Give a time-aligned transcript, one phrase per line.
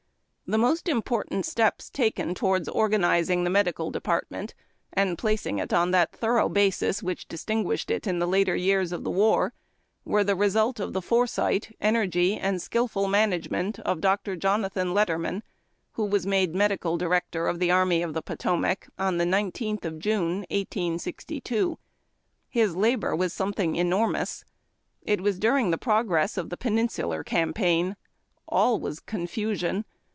[0.51, 4.53] The most important steps taken towards organizing the medical department,
[4.91, 9.05] and placing it on that thorough basis which distinguished it in the later years of
[9.05, 9.53] the war,
[10.03, 14.35] were the result of the foresight, energy, and skilful maiiagement of Dr.
[14.35, 15.41] Jonathan Letterman,
[15.93, 19.99] who was made medical director of the Army of the Potomac on the 19th of
[19.99, 21.79] June, 1862.
[22.49, 24.43] His labor was something enormous.
[25.01, 27.95] It was during the progress of the Peninsular Campaign.
[28.49, 29.85] All was confusion.